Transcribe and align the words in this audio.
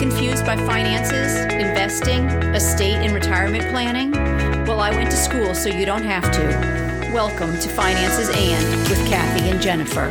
confused 0.00 0.46
by 0.46 0.56
finances, 0.56 1.36
investing, 1.52 2.24
estate, 2.54 2.96
and 3.04 3.12
retirement 3.12 3.62
planning? 3.64 4.10
Well, 4.64 4.80
I 4.80 4.92
went 4.92 5.10
to 5.10 5.16
school 5.16 5.54
so 5.54 5.68
you 5.68 5.84
don't 5.84 6.04
have 6.04 6.24
to. 6.32 7.10
Welcome 7.12 7.52
to 7.58 7.68
Finances 7.68 8.30
and 8.34 8.88
with 8.88 9.06
Kathy 9.10 9.50
and 9.50 9.60
Jennifer. 9.60 10.08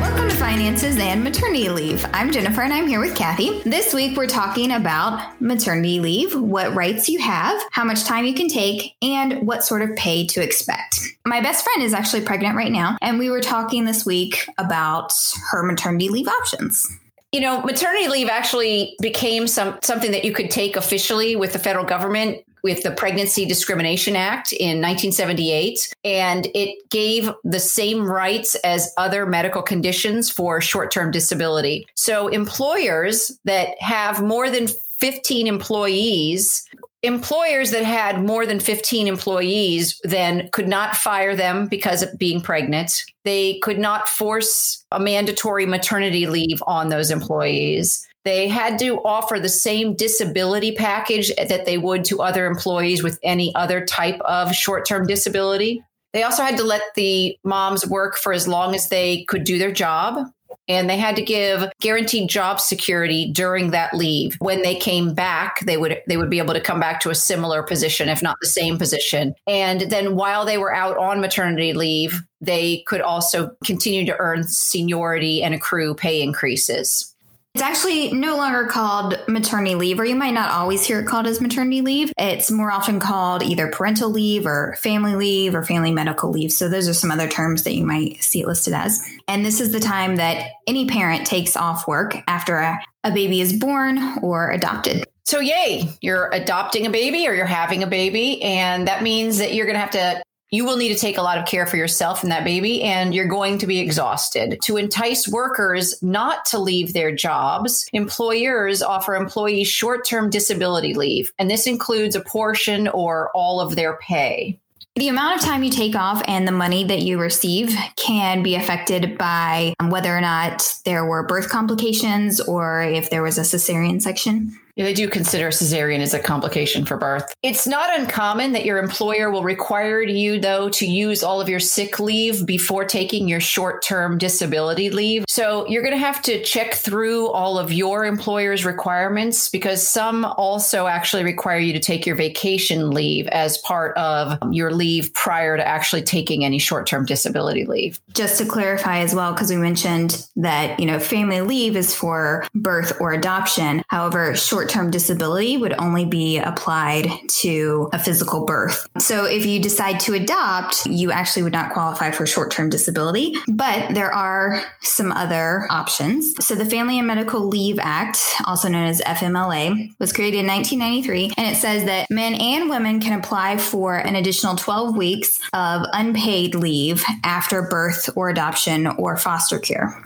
Welcome 0.00 0.28
to 0.28 0.36
Finances 0.36 0.96
and 0.98 1.24
Maternity 1.24 1.68
Leave. 1.68 2.06
I'm 2.12 2.30
Jennifer 2.30 2.62
and 2.62 2.72
I'm 2.72 2.86
here 2.86 3.00
with 3.00 3.16
Kathy. 3.16 3.60
This 3.62 3.92
week 3.92 4.16
we're 4.16 4.28
talking 4.28 4.70
about 4.70 5.40
maternity 5.40 5.98
leave, 5.98 6.38
what 6.38 6.72
rights 6.72 7.08
you 7.08 7.18
have, 7.18 7.60
how 7.72 7.82
much 7.82 8.04
time 8.04 8.26
you 8.26 8.34
can 8.34 8.46
take, 8.46 8.94
and 9.02 9.44
what 9.44 9.64
sort 9.64 9.82
of 9.82 9.96
pay 9.96 10.28
to 10.28 10.44
expect. 10.44 11.00
My 11.26 11.40
best 11.40 11.64
friend 11.64 11.82
is 11.82 11.92
actually 11.92 12.22
pregnant 12.22 12.54
right 12.54 12.70
now, 12.70 12.98
and 13.02 13.18
we 13.18 13.30
were 13.30 13.40
talking 13.40 13.84
this 13.84 14.06
week 14.06 14.48
about 14.58 15.12
her 15.50 15.64
maternity 15.64 16.08
leave 16.08 16.28
options 16.28 16.88
you 17.34 17.40
know, 17.40 17.60
maternity 17.62 18.06
leave 18.06 18.28
actually 18.28 18.94
became 19.02 19.48
some 19.48 19.76
something 19.82 20.12
that 20.12 20.24
you 20.24 20.32
could 20.32 20.52
take 20.52 20.76
officially 20.76 21.34
with 21.34 21.52
the 21.52 21.58
federal 21.58 21.84
government 21.84 22.44
with 22.62 22.84
the 22.84 22.92
Pregnancy 22.92 23.44
Discrimination 23.44 24.14
Act 24.14 24.52
in 24.52 24.80
1978. 24.80 25.92
And 26.04 26.46
it 26.54 26.88
gave 26.90 27.28
the 27.42 27.58
same 27.58 28.08
rights 28.08 28.54
as 28.62 28.94
other 28.96 29.26
medical 29.26 29.62
conditions 29.62 30.30
for 30.30 30.60
short 30.60 30.92
term 30.92 31.10
disability. 31.10 31.88
So 31.94 32.28
employers 32.28 33.36
that 33.44 33.82
have 33.82 34.22
more 34.22 34.48
than 34.48 34.68
15 34.68 35.48
employees 35.48 36.64
employers 37.04 37.70
that 37.70 37.84
had 37.84 38.24
more 38.24 38.46
than 38.46 38.58
15 38.58 39.06
employees 39.06 40.00
then 40.04 40.48
could 40.52 40.66
not 40.66 40.96
fire 40.96 41.36
them 41.36 41.66
because 41.66 42.02
of 42.02 42.18
being 42.18 42.40
pregnant. 42.40 43.02
They 43.24 43.58
could 43.62 43.78
not 43.78 44.08
force 44.08 44.84
a 44.90 44.98
mandatory 44.98 45.66
maternity 45.66 46.26
leave 46.26 46.62
on 46.66 46.88
those 46.88 47.10
employees. 47.10 48.06
They 48.24 48.48
had 48.48 48.78
to 48.78 49.02
offer 49.04 49.38
the 49.38 49.50
same 49.50 49.94
disability 49.94 50.72
package 50.72 51.30
that 51.36 51.66
they 51.66 51.76
would 51.76 52.06
to 52.06 52.22
other 52.22 52.46
employees 52.46 53.02
with 53.02 53.18
any 53.22 53.54
other 53.54 53.84
type 53.84 54.18
of 54.22 54.54
short 54.54 54.86
term 54.86 55.06
disability. 55.06 55.82
They 56.14 56.22
also 56.22 56.42
had 56.42 56.56
to 56.56 56.64
let 56.64 56.82
the 56.94 57.36
moms 57.44 57.86
work 57.86 58.16
for 58.16 58.32
as 58.32 58.48
long 58.48 58.74
as 58.74 58.88
they 58.88 59.24
could 59.24 59.44
do 59.44 59.58
their 59.58 59.72
job 59.72 60.26
and 60.68 60.88
they 60.88 60.96
had 60.96 61.16
to 61.16 61.22
give 61.22 61.70
guaranteed 61.80 62.28
job 62.28 62.60
security 62.60 63.30
during 63.32 63.70
that 63.70 63.94
leave. 63.94 64.36
When 64.40 64.62
they 64.62 64.74
came 64.74 65.14
back, 65.14 65.60
they 65.60 65.76
would 65.76 66.00
they 66.06 66.16
would 66.16 66.30
be 66.30 66.38
able 66.38 66.54
to 66.54 66.60
come 66.60 66.80
back 66.80 67.00
to 67.00 67.10
a 67.10 67.14
similar 67.14 67.62
position, 67.62 68.08
if 68.08 68.22
not 68.22 68.36
the 68.40 68.48
same 68.48 68.78
position. 68.78 69.34
And 69.46 69.82
then 69.82 70.16
while 70.16 70.44
they 70.44 70.58
were 70.58 70.74
out 70.74 70.96
on 70.96 71.20
maternity 71.20 71.72
leave, 71.72 72.22
they 72.40 72.82
could 72.86 73.00
also 73.00 73.50
continue 73.64 74.04
to 74.06 74.16
earn 74.18 74.44
seniority 74.44 75.42
and 75.42 75.54
accrue 75.54 75.94
pay 75.94 76.22
increases. 76.22 77.13
It's 77.54 77.62
actually 77.62 78.12
no 78.12 78.36
longer 78.36 78.66
called 78.66 79.16
maternity 79.28 79.76
leave, 79.76 80.00
or 80.00 80.04
you 80.04 80.16
might 80.16 80.34
not 80.34 80.50
always 80.50 80.84
hear 80.84 80.98
it 80.98 81.06
called 81.06 81.28
as 81.28 81.40
maternity 81.40 81.82
leave. 81.82 82.12
It's 82.18 82.50
more 82.50 82.72
often 82.72 82.98
called 82.98 83.44
either 83.44 83.70
parental 83.70 84.10
leave 84.10 84.44
or 84.44 84.74
family 84.80 85.14
leave 85.14 85.54
or 85.54 85.62
family 85.62 85.92
medical 85.92 86.30
leave. 86.30 86.50
So 86.50 86.68
those 86.68 86.88
are 86.88 86.94
some 86.94 87.12
other 87.12 87.28
terms 87.28 87.62
that 87.62 87.74
you 87.74 87.86
might 87.86 88.24
see 88.24 88.40
it 88.40 88.48
listed 88.48 88.74
as. 88.74 89.08
And 89.28 89.46
this 89.46 89.60
is 89.60 89.70
the 89.70 89.78
time 89.78 90.16
that 90.16 90.50
any 90.66 90.88
parent 90.88 91.28
takes 91.28 91.56
off 91.56 91.86
work 91.86 92.16
after 92.26 92.56
a, 92.56 92.82
a 93.04 93.12
baby 93.12 93.40
is 93.40 93.52
born 93.52 94.18
or 94.20 94.50
adopted. 94.50 95.04
So, 95.22 95.38
yay, 95.38 95.88
you're 96.00 96.28
adopting 96.32 96.86
a 96.86 96.90
baby 96.90 97.28
or 97.28 97.34
you're 97.34 97.46
having 97.46 97.84
a 97.84 97.86
baby. 97.86 98.42
And 98.42 98.88
that 98.88 99.04
means 99.04 99.38
that 99.38 99.54
you're 99.54 99.66
going 99.66 99.76
to 99.76 99.80
have 99.80 99.90
to 99.92 100.24
you 100.54 100.64
will 100.64 100.76
need 100.76 100.90
to 100.90 100.98
take 100.98 101.18
a 101.18 101.22
lot 101.22 101.36
of 101.36 101.46
care 101.46 101.66
for 101.66 101.76
yourself 101.76 102.22
and 102.22 102.30
that 102.30 102.44
baby, 102.44 102.82
and 102.82 103.14
you're 103.14 103.26
going 103.26 103.58
to 103.58 103.66
be 103.66 103.80
exhausted. 103.80 104.58
To 104.62 104.76
entice 104.76 105.26
workers 105.26 106.00
not 106.02 106.44
to 106.46 106.58
leave 106.58 106.92
their 106.92 107.14
jobs, 107.14 107.88
employers 107.92 108.80
offer 108.80 109.16
employees 109.16 109.66
short 109.66 110.06
term 110.06 110.30
disability 110.30 110.94
leave, 110.94 111.32
and 111.38 111.50
this 111.50 111.66
includes 111.66 112.14
a 112.14 112.20
portion 112.20 112.86
or 112.88 113.30
all 113.34 113.60
of 113.60 113.74
their 113.74 113.96
pay. 113.96 114.60
The 114.96 115.08
amount 115.08 115.34
of 115.34 115.44
time 115.44 115.64
you 115.64 115.70
take 115.70 115.96
off 115.96 116.22
and 116.28 116.46
the 116.46 116.52
money 116.52 116.84
that 116.84 117.02
you 117.02 117.18
receive 117.18 117.76
can 117.96 118.44
be 118.44 118.54
affected 118.54 119.18
by 119.18 119.74
whether 119.88 120.16
or 120.16 120.20
not 120.20 120.72
there 120.84 121.04
were 121.04 121.26
birth 121.26 121.48
complications 121.48 122.40
or 122.40 122.82
if 122.82 123.10
there 123.10 123.24
was 123.24 123.36
a 123.36 123.40
cesarean 123.40 124.00
section. 124.00 124.56
Yeah, 124.76 124.86
they 124.86 124.94
do 124.94 125.08
consider 125.08 125.48
cesarean 125.48 126.00
as 126.00 126.14
a 126.14 126.18
complication 126.18 126.84
for 126.84 126.96
birth. 126.96 127.32
It's 127.44 127.64
not 127.64 127.96
uncommon 127.96 128.52
that 128.52 128.64
your 128.64 128.78
employer 128.78 129.30
will 129.30 129.44
require 129.44 130.02
you, 130.02 130.40
though, 130.40 130.68
to 130.70 130.86
use 130.86 131.22
all 131.22 131.40
of 131.40 131.48
your 131.48 131.60
sick 131.60 132.00
leave 132.00 132.44
before 132.44 132.84
taking 132.84 133.28
your 133.28 133.38
short 133.38 133.82
term 133.82 134.18
disability 134.18 134.90
leave. 134.90 135.24
So 135.28 135.64
you're 135.68 135.82
going 135.82 135.94
to 135.94 135.98
have 135.98 136.20
to 136.22 136.42
check 136.42 136.74
through 136.74 137.28
all 137.28 137.56
of 137.56 137.72
your 137.72 138.04
employer's 138.04 138.64
requirements 138.64 139.48
because 139.48 139.86
some 139.86 140.24
also 140.24 140.88
actually 140.88 141.22
require 141.22 141.58
you 141.58 141.72
to 141.72 141.80
take 141.80 142.04
your 142.04 142.16
vacation 142.16 142.90
leave 142.90 143.28
as 143.28 143.58
part 143.58 143.96
of 143.96 144.36
your 144.50 144.72
leave 144.72 145.14
prior 145.14 145.56
to 145.56 145.66
actually 145.66 146.02
taking 146.02 146.44
any 146.44 146.58
short 146.58 146.88
term 146.88 147.04
disability 147.04 147.64
leave. 147.64 148.00
Just 148.12 148.38
to 148.38 148.44
clarify 148.44 148.98
as 148.98 149.14
well, 149.14 149.32
because 149.32 149.50
we 149.50 149.56
mentioned 149.56 150.26
that, 150.34 150.80
you 150.80 150.86
know, 150.86 150.98
family 150.98 151.42
leave 151.42 151.76
is 151.76 151.94
for 151.94 152.44
birth 152.56 153.00
or 153.00 153.12
adoption. 153.12 153.84
However, 153.86 154.34
short 154.34 154.63
short 154.64 154.72
term 154.72 154.90
disability 154.90 155.58
would 155.58 155.74
only 155.78 156.06
be 156.06 156.38
applied 156.38 157.06
to 157.28 157.90
a 157.92 157.98
physical 157.98 158.46
birth. 158.46 158.88
So 158.98 159.26
if 159.26 159.44
you 159.44 159.60
decide 159.60 160.00
to 160.00 160.14
adopt, 160.14 160.86
you 160.86 161.12
actually 161.12 161.42
would 161.42 161.52
not 161.52 161.74
qualify 161.74 162.10
for 162.12 162.24
short 162.24 162.50
term 162.50 162.70
disability, 162.70 163.34
but 163.46 163.94
there 163.94 164.10
are 164.10 164.62
some 164.80 165.12
other 165.12 165.66
options. 165.68 166.34
So 166.44 166.54
the 166.54 166.64
Family 166.64 166.98
and 166.98 167.06
Medical 167.06 167.40
Leave 167.40 167.78
Act, 167.78 168.18
also 168.46 168.68
known 168.68 168.86
as 168.86 169.02
FMLA, 169.02 169.90
was 169.98 170.14
created 170.14 170.38
in 170.38 170.46
1993, 170.46 171.32
and 171.36 171.54
it 171.54 171.58
says 171.58 171.84
that 171.84 172.10
men 172.10 172.34
and 172.34 172.70
women 172.70 173.00
can 173.00 173.18
apply 173.18 173.58
for 173.58 173.96
an 173.96 174.16
additional 174.16 174.56
12 174.56 174.96
weeks 174.96 175.40
of 175.52 175.86
unpaid 175.92 176.54
leave 176.54 177.04
after 177.22 177.60
birth 177.60 178.08
or 178.16 178.30
adoption 178.30 178.86
or 178.86 179.18
foster 179.18 179.58
care. 179.58 180.02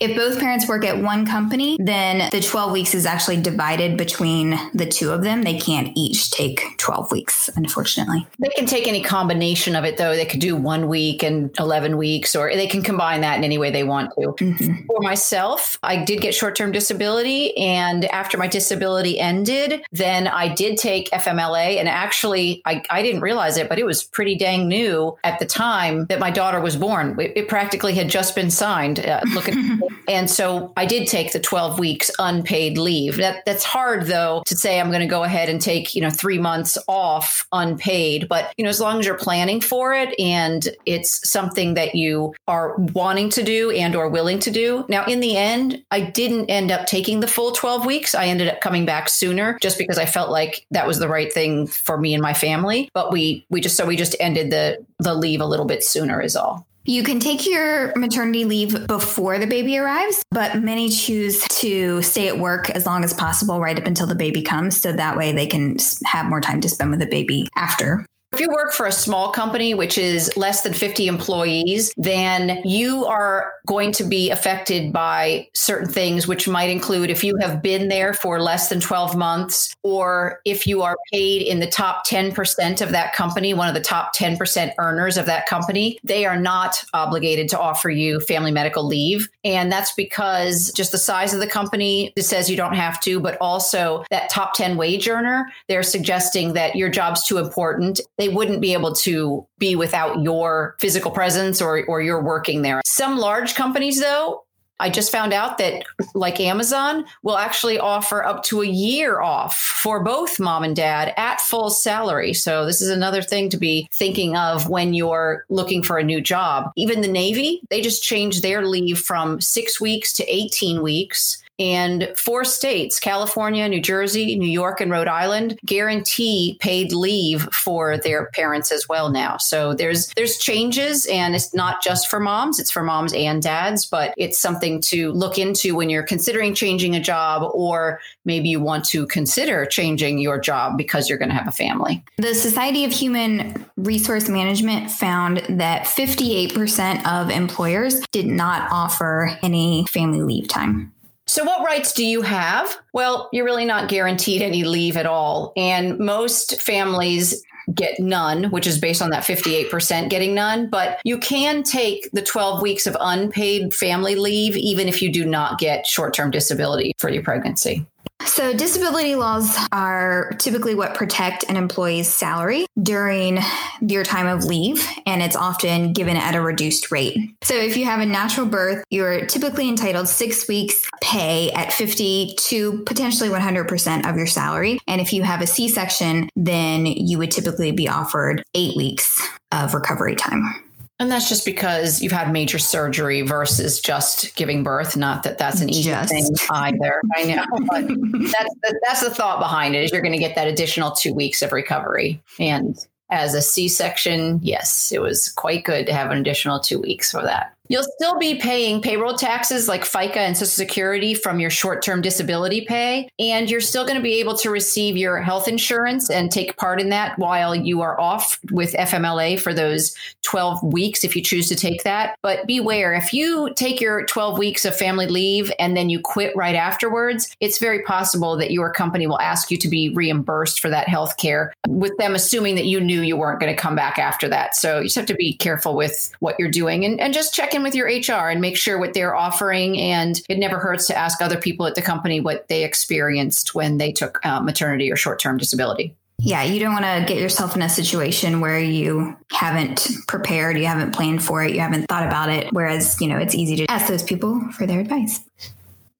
If 0.00 0.16
both 0.16 0.38
parents 0.38 0.68
work 0.68 0.84
at 0.84 1.02
one 1.02 1.26
company, 1.26 1.76
then 1.80 2.28
the 2.30 2.40
12 2.40 2.72
weeks 2.72 2.94
is 2.94 3.06
actually 3.06 3.40
divided 3.40 3.96
between 3.96 4.58
the 4.72 4.86
two 4.86 5.10
of 5.10 5.22
them. 5.22 5.42
They 5.42 5.58
can't 5.58 5.90
each 5.96 6.30
take 6.30 6.76
12 6.78 7.10
weeks, 7.10 7.50
unfortunately. 7.56 8.26
They 8.38 8.50
can 8.50 8.66
take 8.66 8.86
any 8.86 9.02
combination 9.02 9.74
of 9.74 9.84
it, 9.84 9.96
though. 9.96 10.14
They 10.14 10.26
could 10.26 10.40
do 10.40 10.54
one 10.54 10.88
week 10.88 11.22
and 11.22 11.50
11 11.58 11.96
weeks, 11.96 12.36
or 12.36 12.50
they 12.54 12.66
can 12.66 12.82
combine 12.82 13.22
that 13.22 13.38
in 13.38 13.44
any 13.44 13.58
way 13.58 13.70
they 13.70 13.84
want 13.84 14.12
to. 14.18 14.28
Mm-hmm. 14.28 14.86
For 14.86 15.00
myself, 15.00 15.78
I 15.82 16.04
did 16.04 16.20
get 16.20 16.34
short 16.34 16.54
term 16.54 16.70
disability. 16.70 17.56
And 17.56 18.04
after 18.06 18.38
my 18.38 18.46
disability 18.46 19.18
ended, 19.18 19.82
then 19.92 20.28
I 20.28 20.48
did 20.48 20.78
take 20.78 21.10
FMLA. 21.10 21.78
And 21.78 21.88
actually, 21.88 22.62
I, 22.64 22.82
I 22.90 23.02
didn't 23.02 23.20
realize 23.20 23.56
it, 23.56 23.68
but 23.68 23.78
it 23.78 23.84
was 23.84 24.04
pretty 24.04 24.36
dang 24.36 24.68
new 24.68 25.16
at 25.24 25.38
the 25.38 25.46
time 25.46 26.06
that 26.06 26.20
my 26.20 26.30
daughter 26.30 26.60
was 26.60 26.76
born. 26.76 27.18
It, 27.18 27.32
it 27.36 27.48
practically 27.48 27.94
had 27.94 28.08
just 28.08 28.34
been 28.34 28.50
signed. 28.50 29.00
Uh, 29.00 29.20
look 29.34 29.48
at 29.48 29.54
And 30.06 30.28
so 30.30 30.72
I 30.76 30.86
did 30.86 31.06
take 31.06 31.32
the 31.32 31.40
12 31.40 31.78
weeks 31.78 32.10
unpaid 32.18 32.78
leave. 32.78 33.16
That 33.16 33.44
that's 33.44 33.64
hard 33.64 34.06
though 34.06 34.42
to 34.46 34.56
say 34.56 34.80
I'm 34.80 34.88
going 34.88 35.00
to 35.00 35.06
go 35.06 35.24
ahead 35.24 35.48
and 35.48 35.60
take, 35.60 35.94
you 35.94 36.02
know, 36.02 36.10
3 36.10 36.38
months 36.38 36.78
off 36.88 37.46
unpaid, 37.52 38.28
but 38.28 38.52
you 38.56 38.64
know, 38.64 38.70
as 38.70 38.80
long 38.80 38.98
as 39.00 39.06
you're 39.06 39.16
planning 39.16 39.60
for 39.60 39.94
it 39.94 40.18
and 40.18 40.68
it's 40.86 41.28
something 41.28 41.74
that 41.74 41.94
you 41.94 42.34
are 42.46 42.76
wanting 42.76 43.30
to 43.30 43.42
do 43.42 43.70
and 43.70 43.94
or 43.94 44.08
willing 44.08 44.38
to 44.40 44.50
do. 44.50 44.84
Now, 44.88 45.04
in 45.06 45.20
the 45.20 45.36
end, 45.36 45.82
I 45.90 46.00
didn't 46.00 46.46
end 46.46 46.70
up 46.70 46.86
taking 46.86 47.20
the 47.20 47.28
full 47.28 47.52
12 47.52 47.86
weeks. 47.86 48.14
I 48.14 48.26
ended 48.26 48.48
up 48.48 48.60
coming 48.60 48.84
back 48.84 49.08
sooner 49.08 49.58
just 49.60 49.78
because 49.78 49.98
I 49.98 50.06
felt 50.06 50.30
like 50.30 50.66
that 50.70 50.86
was 50.86 50.98
the 50.98 51.08
right 51.08 51.32
thing 51.32 51.66
for 51.66 51.98
me 51.98 52.14
and 52.14 52.22
my 52.22 52.34
family, 52.34 52.90
but 52.94 53.12
we 53.12 53.46
we 53.50 53.60
just 53.60 53.76
so 53.76 53.86
we 53.86 53.96
just 53.96 54.16
ended 54.20 54.50
the 54.50 54.84
the 54.98 55.14
leave 55.14 55.40
a 55.40 55.46
little 55.46 55.66
bit 55.66 55.84
sooner 55.84 56.20
is 56.20 56.36
all. 56.36 56.66
You 56.88 57.02
can 57.02 57.20
take 57.20 57.46
your 57.46 57.92
maternity 57.96 58.46
leave 58.46 58.86
before 58.86 59.38
the 59.38 59.46
baby 59.46 59.76
arrives, 59.76 60.22
but 60.30 60.62
many 60.62 60.88
choose 60.88 61.46
to 61.60 62.00
stay 62.00 62.28
at 62.28 62.38
work 62.38 62.70
as 62.70 62.86
long 62.86 63.04
as 63.04 63.12
possible 63.12 63.60
right 63.60 63.78
up 63.78 63.84
until 63.84 64.06
the 64.06 64.14
baby 64.14 64.40
comes. 64.40 64.80
So 64.80 64.92
that 64.92 65.14
way 65.14 65.32
they 65.32 65.46
can 65.46 65.76
have 66.06 66.24
more 66.24 66.40
time 66.40 66.62
to 66.62 66.68
spend 66.70 66.90
with 66.90 67.00
the 67.00 67.06
baby 67.06 67.46
after. 67.54 68.06
If 68.32 68.40
you 68.40 68.50
work 68.50 68.72
for 68.74 68.84
a 68.84 68.92
small 68.92 69.32
company, 69.32 69.72
which 69.72 69.96
is 69.96 70.30
less 70.36 70.60
than 70.60 70.74
50 70.74 71.06
employees, 71.06 71.94
then 71.96 72.60
you 72.62 73.06
are 73.06 73.54
going 73.66 73.90
to 73.92 74.04
be 74.04 74.28
affected 74.28 74.92
by 74.92 75.48
certain 75.54 75.88
things, 75.88 76.28
which 76.28 76.46
might 76.46 76.68
include 76.68 77.08
if 77.08 77.24
you 77.24 77.36
have 77.40 77.62
been 77.62 77.88
there 77.88 78.12
for 78.12 78.38
less 78.38 78.68
than 78.68 78.80
12 78.80 79.16
months, 79.16 79.74
or 79.82 80.40
if 80.44 80.66
you 80.66 80.82
are 80.82 80.96
paid 81.10 81.40
in 81.40 81.60
the 81.60 81.66
top 81.66 82.06
10% 82.06 82.82
of 82.82 82.90
that 82.90 83.14
company, 83.14 83.54
one 83.54 83.66
of 83.68 83.74
the 83.74 83.80
top 83.80 84.14
10% 84.14 84.72
earners 84.78 85.16
of 85.16 85.24
that 85.24 85.46
company, 85.46 85.98
they 86.04 86.26
are 86.26 86.38
not 86.38 86.84
obligated 86.92 87.48
to 87.48 87.58
offer 87.58 87.88
you 87.88 88.20
family 88.20 88.50
medical 88.50 88.84
leave. 88.84 89.26
And 89.42 89.72
that's 89.72 89.94
because 89.94 90.70
just 90.72 90.92
the 90.92 90.98
size 90.98 91.32
of 91.32 91.40
the 91.40 91.46
company 91.46 92.12
it 92.14 92.22
says 92.22 92.50
you 92.50 92.58
don't 92.58 92.74
have 92.74 93.00
to, 93.02 93.20
but 93.20 93.38
also 93.40 94.04
that 94.10 94.28
top 94.28 94.52
10 94.52 94.76
wage 94.76 95.08
earner, 95.08 95.50
they're 95.66 95.82
suggesting 95.82 96.52
that 96.52 96.76
your 96.76 96.90
job's 96.90 97.24
too 97.24 97.38
important 97.38 98.00
they 98.18 98.28
wouldn't 98.28 98.60
be 98.60 98.72
able 98.72 98.92
to 98.92 99.46
be 99.58 99.76
without 99.76 100.20
your 100.22 100.76
physical 100.80 101.10
presence 101.10 101.62
or, 101.62 101.84
or 101.86 102.02
your 102.02 102.22
working 102.22 102.62
there. 102.62 102.82
Some 102.84 103.16
large 103.16 103.54
companies, 103.54 104.00
though, 104.00 104.44
I 104.80 104.90
just 104.90 105.10
found 105.10 105.32
out 105.32 105.58
that, 105.58 105.84
like 106.14 106.38
Amazon, 106.38 107.04
will 107.22 107.36
actually 107.36 107.78
offer 107.78 108.24
up 108.24 108.44
to 108.44 108.62
a 108.62 108.66
year 108.66 109.20
off 109.20 109.56
for 109.56 110.04
both 110.04 110.38
mom 110.38 110.62
and 110.62 110.76
dad 110.76 111.12
at 111.16 111.40
full 111.40 111.70
salary. 111.70 112.32
So, 112.32 112.64
this 112.64 112.80
is 112.80 112.90
another 112.90 113.22
thing 113.22 113.48
to 113.50 113.56
be 113.56 113.88
thinking 113.92 114.36
of 114.36 114.68
when 114.68 114.94
you're 114.94 115.44
looking 115.48 115.82
for 115.82 115.98
a 115.98 116.04
new 116.04 116.20
job. 116.20 116.70
Even 116.76 117.00
the 117.00 117.08
Navy, 117.08 117.60
they 117.70 117.80
just 117.80 118.04
changed 118.04 118.42
their 118.42 118.64
leave 118.64 119.00
from 119.00 119.40
six 119.40 119.80
weeks 119.80 120.12
to 120.14 120.24
18 120.32 120.80
weeks. 120.80 121.42
And 121.58 122.12
four 122.16 122.44
states, 122.44 123.00
California, 123.00 123.68
New 123.68 123.80
Jersey, 123.80 124.36
New 124.36 124.48
York, 124.48 124.80
and 124.80 124.90
Rhode 124.90 125.08
Island, 125.08 125.58
guarantee 125.64 126.56
paid 126.60 126.92
leave 126.92 127.42
for 127.52 127.98
their 127.98 128.26
parents 128.34 128.70
as 128.70 128.88
well 128.88 129.10
now. 129.10 129.36
So 129.38 129.74
there's 129.74 130.08
there's 130.16 130.38
changes 130.38 131.06
and 131.06 131.34
it's 131.34 131.52
not 131.54 131.82
just 131.82 132.08
for 132.08 132.20
moms, 132.20 132.58
it's 132.60 132.70
for 132.70 132.82
moms 132.82 133.12
and 133.12 133.42
dads, 133.42 133.86
but 133.86 134.14
it's 134.16 134.38
something 134.38 134.80
to 134.82 135.12
look 135.12 135.38
into 135.38 135.74
when 135.74 135.90
you're 135.90 136.02
considering 136.02 136.54
changing 136.54 136.94
a 136.94 137.00
job 137.00 137.50
or 137.54 138.00
maybe 138.24 138.48
you 138.48 138.60
want 138.60 138.84
to 138.86 139.06
consider 139.06 139.66
changing 139.66 140.18
your 140.18 140.38
job 140.38 140.76
because 140.76 141.08
you're 141.08 141.18
going 141.18 141.30
to 141.30 141.34
have 141.34 141.48
a 141.48 141.52
family. 141.52 142.04
The 142.18 142.34
Society 142.34 142.84
of 142.84 142.92
Human 142.92 143.66
Resource 143.76 144.28
Management 144.28 144.90
found 144.90 145.38
that 145.48 145.84
58% 145.84 147.06
of 147.06 147.30
employers 147.30 148.00
did 148.12 148.26
not 148.26 148.68
offer 148.70 149.38
any 149.42 149.86
family 149.86 150.22
leave 150.22 150.48
time. 150.48 150.92
So, 151.28 151.44
what 151.44 151.64
rights 151.64 151.92
do 151.92 152.04
you 152.04 152.22
have? 152.22 152.78
Well, 152.94 153.28
you're 153.32 153.44
really 153.44 153.66
not 153.66 153.90
guaranteed 153.90 154.40
any 154.40 154.64
leave 154.64 154.96
at 154.96 155.04
all. 155.04 155.52
And 155.56 155.98
most 155.98 156.60
families 156.60 157.44
get 157.74 158.00
none, 158.00 158.44
which 158.44 158.66
is 158.66 158.78
based 158.78 159.02
on 159.02 159.10
that 159.10 159.24
58% 159.24 160.08
getting 160.08 160.34
none. 160.34 160.70
But 160.70 161.00
you 161.04 161.18
can 161.18 161.62
take 161.62 162.10
the 162.12 162.22
12 162.22 162.62
weeks 162.62 162.86
of 162.86 162.96
unpaid 162.98 163.74
family 163.74 164.14
leave, 164.14 164.56
even 164.56 164.88
if 164.88 165.02
you 165.02 165.12
do 165.12 165.26
not 165.26 165.58
get 165.58 165.86
short 165.86 166.14
term 166.14 166.30
disability 166.30 166.94
for 166.98 167.10
your 167.10 167.22
pregnancy. 167.22 167.86
So, 168.26 168.52
disability 168.52 169.14
laws 169.14 169.56
are 169.72 170.32
typically 170.38 170.74
what 170.74 170.94
protect 170.94 171.44
an 171.48 171.56
employee's 171.56 172.08
salary 172.08 172.66
during 172.80 173.38
your 173.80 174.04
time 174.04 174.26
of 174.26 174.44
leave, 174.44 174.86
and 175.06 175.22
it's 175.22 175.36
often 175.36 175.92
given 175.92 176.16
at 176.16 176.34
a 176.34 176.40
reduced 176.40 176.90
rate. 176.90 177.16
So, 177.42 177.54
if 177.54 177.76
you 177.76 177.84
have 177.84 178.00
a 178.00 178.06
natural 178.06 178.46
birth, 178.46 178.84
you're 178.90 179.24
typically 179.26 179.68
entitled 179.68 180.08
six 180.08 180.48
weeks 180.48 180.88
pay 181.00 181.50
at 181.52 181.72
50 181.72 182.34
to 182.38 182.82
potentially 182.84 183.28
100% 183.28 184.08
of 184.08 184.16
your 184.16 184.26
salary. 184.26 184.78
And 184.86 185.00
if 185.00 185.12
you 185.12 185.22
have 185.22 185.40
a 185.40 185.46
C 185.46 185.68
section, 185.68 186.28
then 186.36 186.86
you 186.86 187.18
would 187.18 187.30
typically 187.30 187.72
be 187.72 187.88
offered 187.88 188.42
eight 188.54 188.76
weeks 188.76 189.26
of 189.52 189.74
recovery 189.74 190.16
time. 190.16 190.67
And 191.00 191.10
that's 191.10 191.28
just 191.28 191.44
because 191.44 192.02
you've 192.02 192.12
had 192.12 192.32
major 192.32 192.58
surgery 192.58 193.22
versus 193.22 193.80
just 193.80 194.34
giving 194.34 194.64
birth. 194.64 194.96
Not 194.96 195.22
that 195.22 195.38
that's 195.38 195.60
an 195.60 195.70
easy 195.70 195.92
thing 195.92 196.26
either. 196.50 197.00
I 197.14 197.24
know, 197.24 197.44
but 197.70 197.86
that's 197.86 198.54
the, 198.62 198.80
that's 198.84 199.02
the 199.04 199.10
thought 199.10 199.38
behind 199.38 199.76
it. 199.76 199.84
Is 199.84 199.92
you're 199.92 200.02
going 200.02 200.12
to 200.12 200.18
get 200.18 200.34
that 200.34 200.48
additional 200.48 200.90
two 200.90 201.14
weeks 201.14 201.40
of 201.42 201.52
recovery. 201.52 202.20
And 202.40 202.76
as 203.10 203.34
a 203.34 203.40
C-section, 203.40 204.40
yes, 204.42 204.90
it 204.90 205.00
was 205.00 205.28
quite 205.30 205.64
good 205.64 205.86
to 205.86 205.94
have 205.94 206.10
an 206.10 206.18
additional 206.18 206.58
two 206.58 206.80
weeks 206.80 207.12
for 207.12 207.22
that. 207.22 207.54
You'll 207.68 207.86
still 207.96 208.18
be 208.18 208.36
paying 208.36 208.80
payroll 208.80 209.14
taxes 209.14 209.68
like 209.68 209.84
FICA 209.84 210.16
and 210.16 210.36
Social 210.36 210.48
Security 210.48 211.14
from 211.14 211.38
your 211.38 211.50
short 211.50 211.82
term 211.82 212.00
disability 212.00 212.64
pay. 212.64 213.08
And 213.18 213.50
you're 213.50 213.60
still 213.60 213.84
going 213.84 213.96
to 213.96 214.02
be 214.02 214.20
able 214.20 214.36
to 214.38 214.50
receive 214.50 214.96
your 214.96 215.20
health 215.20 215.48
insurance 215.48 216.10
and 216.10 216.30
take 216.30 216.56
part 216.56 216.80
in 216.80 216.88
that 216.88 217.18
while 217.18 217.54
you 217.54 217.82
are 217.82 218.00
off 218.00 218.38
with 218.50 218.72
FMLA 218.72 219.38
for 219.38 219.52
those 219.52 219.94
12 220.22 220.62
weeks 220.62 221.04
if 221.04 221.14
you 221.14 221.22
choose 221.22 221.48
to 221.48 221.56
take 221.56 221.84
that. 221.84 222.16
But 222.22 222.46
beware 222.46 222.94
if 222.94 223.12
you 223.12 223.52
take 223.54 223.80
your 223.80 224.04
12 224.06 224.38
weeks 224.38 224.64
of 224.64 224.74
family 224.74 225.06
leave 225.06 225.52
and 225.58 225.76
then 225.76 225.90
you 225.90 226.00
quit 226.00 226.34
right 226.34 226.54
afterwards, 226.54 227.34
it's 227.40 227.58
very 227.58 227.82
possible 227.82 228.36
that 228.38 228.50
your 228.50 228.72
company 228.72 229.06
will 229.06 229.20
ask 229.20 229.50
you 229.50 229.58
to 229.58 229.68
be 229.68 229.90
reimbursed 229.90 230.60
for 230.60 230.70
that 230.70 230.88
health 230.88 231.16
care 231.18 231.52
with 231.68 231.96
them 231.98 232.14
assuming 232.14 232.54
that 232.54 232.64
you 232.64 232.80
knew 232.80 233.02
you 233.02 233.16
weren't 233.16 233.40
going 233.40 233.54
to 233.54 233.60
come 233.60 233.76
back 233.76 233.98
after 233.98 234.28
that. 234.28 234.56
So 234.56 234.78
you 234.78 234.84
just 234.84 234.96
have 234.96 235.06
to 235.06 235.14
be 235.14 235.34
careful 235.34 235.76
with 235.76 236.10
what 236.20 236.36
you're 236.38 236.50
doing 236.50 236.84
and, 236.84 236.98
and 237.00 237.12
just 237.12 237.34
check 237.34 237.54
in 237.54 237.57
with 237.62 237.74
your 237.74 237.86
HR 237.86 238.28
and 238.28 238.40
make 238.40 238.56
sure 238.56 238.78
what 238.78 238.94
they're 238.94 239.14
offering. 239.14 239.78
And 239.78 240.20
it 240.28 240.38
never 240.38 240.58
hurts 240.58 240.86
to 240.88 240.96
ask 240.96 241.20
other 241.20 241.38
people 241.38 241.66
at 241.66 241.74
the 241.74 241.82
company 241.82 242.20
what 242.20 242.48
they 242.48 242.64
experienced 242.64 243.54
when 243.54 243.78
they 243.78 243.92
took 243.92 244.24
uh, 244.24 244.40
maternity 244.40 244.90
or 244.90 244.96
short 244.96 245.18
term 245.18 245.36
disability. 245.36 245.94
Yeah, 246.20 246.42
you 246.42 246.58
don't 246.58 246.72
want 246.72 246.84
to 246.84 247.04
get 247.06 247.22
yourself 247.22 247.54
in 247.54 247.62
a 247.62 247.68
situation 247.68 248.40
where 248.40 248.58
you 248.58 249.16
haven't 249.30 249.88
prepared, 250.08 250.58
you 250.58 250.66
haven't 250.66 250.92
planned 250.92 251.22
for 251.22 251.44
it, 251.44 251.54
you 251.54 251.60
haven't 251.60 251.86
thought 251.86 252.04
about 252.04 252.28
it. 252.28 252.52
Whereas, 252.52 253.00
you 253.00 253.06
know, 253.06 253.18
it's 253.18 253.36
easy 253.36 253.54
to 253.56 253.70
ask 253.70 253.86
those 253.86 254.02
people 254.02 254.40
for 254.50 254.66
their 254.66 254.80
advice. 254.80 255.20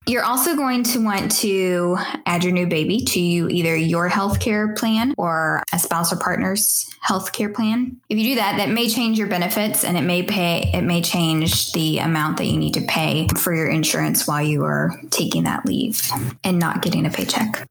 You're 0.08 0.25
also 0.25 0.56
going 0.56 0.84
to 0.84 1.05
want 1.05 1.32
to 1.40 1.99
add 2.25 2.43
your 2.43 2.55
new 2.55 2.66
baby 2.66 3.05
to 3.05 3.20
either 3.20 3.76
your 3.76 4.08
healthcare 4.08 4.75
plan 4.75 5.14
or 5.19 5.62
a 5.70 5.78
spouse 5.78 6.14
or 6.14 6.16
partner's 6.16 6.90
healthcare 7.06 7.55
plan. 7.55 8.00
If 8.08 8.16
you 8.16 8.31
do 8.31 8.34
that, 8.37 8.56
that 8.56 8.70
may 8.70 8.88
change 8.88 9.19
your 9.19 9.28
benefits 9.28 9.84
and 9.84 9.99
it 9.99 10.02
may 10.02 10.22
pay 10.22 10.70
it 10.72 10.81
may 10.81 11.02
change 11.02 11.72
the 11.72 11.99
amount 11.99 12.38
that 12.38 12.46
you 12.46 12.56
need 12.56 12.72
to 12.75 12.87
pay 12.87 13.28
for 13.37 13.55
your 13.55 13.69
insurance 13.69 14.26
while 14.26 14.43
you 14.43 14.64
are 14.64 14.99
taking 15.10 15.44
that 15.44 15.66
leave 15.66 16.11
and 16.43 16.58
not 16.58 16.81
getting 16.81 17.04
a 17.04 17.11
paycheck. 17.11 17.69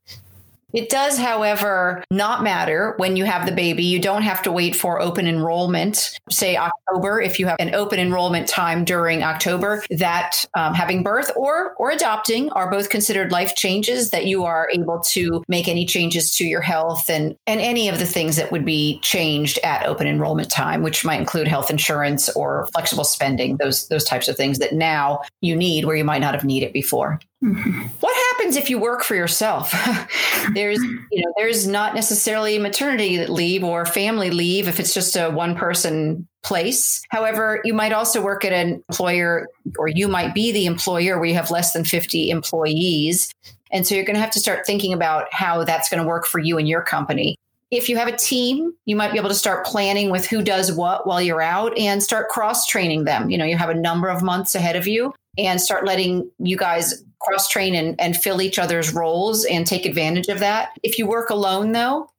It 0.73 0.89
does, 0.89 1.17
however, 1.17 2.03
not 2.11 2.43
matter 2.43 2.93
when 2.97 3.15
you 3.15 3.23
have 3.23 3.45
the 3.45 3.53
baby. 3.53 3.83
You 3.83 3.99
don't 3.99 4.23
have 4.23 4.41
to 4.43 4.51
wait 4.51 4.75
for 4.75 5.01
open 5.01 5.25
enrollment, 5.25 6.19
say 6.29 6.57
October. 6.57 7.21
If 7.21 7.39
you 7.39 7.47
have 7.47 7.55
an 7.59 7.73
open 7.73 7.99
enrollment 7.99 8.49
time 8.49 8.83
during 8.83 9.23
October, 9.23 9.83
that 9.91 10.43
um, 10.55 10.73
having 10.73 11.03
birth 11.03 11.31
or 11.37 11.73
or 11.75 11.91
adopting 11.91 12.51
are 12.51 12.69
both 12.69 12.89
considered 12.89 13.31
life 13.31 13.55
changes 13.55 14.09
that 14.09 14.25
you 14.25 14.43
are 14.43 14.69
able 14.73 14.99
to 14.99 15.41
make 15.47 15.69
any 15.69 15.85
changes 15.85 16.33
to 16.35 16.45
your 16.45 16.61
health 16.61 17.09
and 17.09 17.37
and 17.47 17.61
any 17.61 17.87
of 17.87 17.99
the 17.99 18.05
things 18.05 18.35
that 18.35 18.51
would 18.51 18.65
be 18.65 18.99
changed 18.99 19.59
at 19.63 19.85
open 19.85 20.05
enrollment 20.05 20.51
time, 20.51 20.83
which 20.83 21.05
might 21.05 21.19
include 21.19 21.47
health 21.47 21.69
insurance 21.69 22.29
or 22.29 22.67
flexible 22.73 23.05
spending, 23.05 23.55
those 23.57 23.87
those 23.87 24.03
types 24.03 24.27
of 24.27 24.35
things 24.35 24.59
that 24.59 24.73
now 24.73 25.21
you 25.39 25.55
need 25.55 25.85
where 25.85 25.95
you 25.95 26.03
might 26.03 26.21
not 26.21 26.33
have 26.33 26.43
needed 26.43 26.73
before. 26.73 27.19
Mm-hmm. 27.43 27.83
What 27.99 28.16
happens 28.47 28.63
if 28.63 28.69
you 28.69 28.79
work 28.79 29.03
for 29.03 29.15
yourself? 29.15 29.71
there's, 30.53 30.81
you 30.81 31.23
know, 31.23 31.33
there's 31.37 31.67
not 31.67 31.93
necessarily 31.93 32.57
maternity 32.57 33.25
leave 33.25 33.63
or 33.63 33.85
family 33.85 34.31
leave 34.31 34.67
if 34.67 34.79
it's 34.79 34.93
just 34.93 35.15
a 35.17 35.29
one 35.29 35.55
person 35.55 36.25
place. 36.43 37.01
However, 37.09 37.61
you 37.65 37.73
might 37.73 37.91
also 37.91 38.21
work 38.21 38.45
at 38.45 38.53
an 38.53 38.83
employer 38.89 39.47
or 39.77 39.89
you 39.89 40.07
might 40.07 40.33
be 40.33 40.53
the 40.53 40.65
employer 40.65 41.17
where 41.17 41.27
you 41.27 41.35
have 41.35 41.51
less 41.51 41.73
than 41.73 41.83
50 41.83 42.29
employees. 42.29 43.33
And 43.69 43.85
so 43.85 43.95
you're 43.95 44.05
going 44.05 44.15
to 44.15 44.21
have 44.21 44.31
to 44.31 44.39
start 44.39 44.65
thinking 44.65 44.93
about 44.93 45.25
how 45.33 45.65
that's 45.65 45.89
going 45.89 46.01
to 46.01 46.07
work 46.07 46.25
for 46.25 46.39
you 46.39 46.57
and 46.57 46.69
your 46.69 46.81
company. 46.81 47.35
If 47.69 47.89
you 47.89 47.97
have 47.97 48.07
a 48.07 48.15
team, 48.15 48.73
you 48.85 48.95
might 48.95 49.11
be 49.11 49.17
able 49.17 49.29
to 49.29 49.35
start 49.35 49.65
planning 49.65 50.09
with 50.09 50.25
who 50.25 50.41
does 50.41 50.71
what 50.71 51.05
while 51.05 51.21
you're 51.21 51.41
out 51.41 51.77
and 51.77 52.01
start 52.01 52.29
cross 52.29 52.65
training 52.65 53.03
them. 53.03 53.29
You 53.29 53.37
know, 53.37 53.45
you 53.45 53.57
have 53.57 53.69
a 53.69 53.73
number 53.73 54.07
of 54.07 54.23
months 54.23 54.55
ahead 54.55 54.75
of 54.75 54.87
you 54.87 55.13
and 55.37 55.59
start 55.59 55.85
letting 55.85 56.31
you 56.39 56.57
guys 56.57 57.03
cross 57.19 57.49
train 57.49 57.75
and, 57.75 57.99
and 57.99 58.15
fill 58.15 58.41
each 58.41 58.57
other's 58.57 58.93
roles 58.93 59.43
and 59.45 59.67
take 59.67 59.85
advantage 59.85 60.29
of 60.29 60.39
that. 60.39 60.69
If 60.83 60.97
you 60.97 61.07
work 61.07 61.29
alone, 61.29 61.73
though, 61.73 62.09